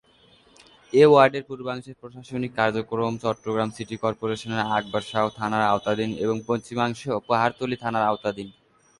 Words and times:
এ 0.93 1.03
ওয়ার্ডের 1.09 1.43
পূর্বাংশের 1.49 1.99
প্রশাসনিক 2.01 2.51
কার্যক্রম 2.59 3.13
চট্টগ্রাম 3.23 3.69
সিটি 3.75 3.95
কর্পোরেশনের 4.03 4.61
আকবর 4.77 5.03
শাহ 5.11 5.25
থানার 5.37 5.63
আওতাধীন 5.71 6.11
এবং 6.23 6.37
পশ্চিমাংশ 6.49 7.01
পাহাড়তলী 7.29 7.75
থানার 7.83 8.07
আওতাধীন। 8.09 8.47